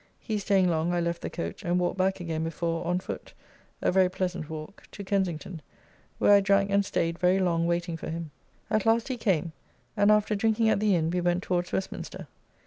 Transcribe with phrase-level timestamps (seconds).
[0.19, 3.33] He staying long I left the coach and walked back again before on foot
[3.83, 5.61] (a very pleasant walk) to Kensington,
[6.17, 8.31] where I drank and staid very long waiting for him.
[8.71, 9.51] At last he came,
[9.95, 12.25] and after drinking at the inn we went towards Westminster.